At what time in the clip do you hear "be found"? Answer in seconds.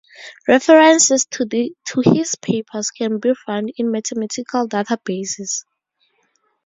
3.19-3.71